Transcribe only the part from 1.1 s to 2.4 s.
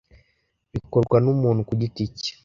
n’ umuntu ku giti cye